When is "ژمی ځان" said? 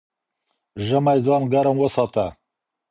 0.85-1.41